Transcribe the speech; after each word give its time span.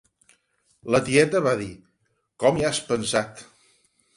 La 0.95 1.01
tieta 1.09 1.41
va 1.49 1.53
dir: 1.61 1.69
—Com 2.45 2.61
hi 2.63 2.67
has 2.71 2.81
pensat! 2.89 3.45